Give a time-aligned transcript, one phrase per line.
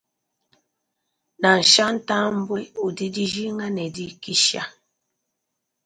[1.41, 4.61] Nansha ntambue udi dijinga ne dikisha.